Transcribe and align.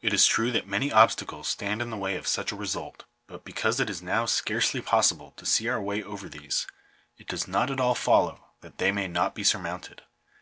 It 0.00 0.14
is 0.14 0.24
true 0.26 0.50
that 0.52 0.66
many 0.66 0.90
obstacles 0.90 1.48
stand 1.48 1.82
in 1.82 1.90
the 1.90 1.98
way 1.98 2.16
of 2.16 2.26
such 2.26 2.50
a 2.50 2.56
result 2.56 3.04
But 3.26 3.44
because 3.44 3.78
it 3.78 3.90
is 3.90 4.00
now 4.00 4.24
scarcely 4.24 4.80
possible 4.80 5.32
to 5.32 5.44
see 5.44 5.68
our 5.68 5.82
way 5.82 6.02
over 6.02 6.30
these, 6.30 6.66
it 7.18 7.26
does 7.28 7.46
not 7.46 7.70
at 7.70 7.78
all 7.78 7.94
follow 7.94 8.46
that 8.62 8.78
they 8.78 8.90
may 8.90 9.06
not 9.06 9.34
be 9.34 9.44
surmounted. 9.44 10.00